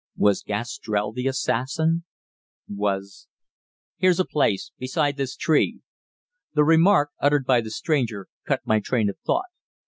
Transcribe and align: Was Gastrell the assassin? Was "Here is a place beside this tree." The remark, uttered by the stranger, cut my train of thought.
Was 0.17 0.41
Gastrell 0.41 1.11
the 1.13 1.27
assassin? 1.27 2.05
Was 2.67 3.27
"Here 3.97 4.09
is 4.09 4.19
a 4.19 4.25
place 4.25 4.71
beside 4.79 5.15
this 5.15 5.35
tree." 5.35 5.81
The 6.55 6.63
remark, 6.63 7.11
uttered 7.19 7.45
by 7.45 7.61
the 7.61 7.69
stranger, 7.69 8.25
cut 8.43 8.61
my 8.65 8.79
train 8.79 9.09
of 9.09 9.19
thought. 9.19 9.45